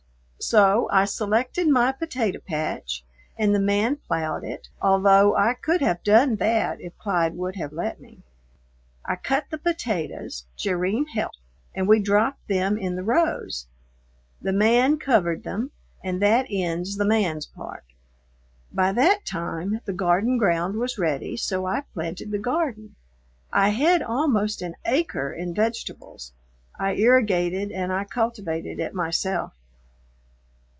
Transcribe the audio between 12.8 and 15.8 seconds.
the rows. The man covered them,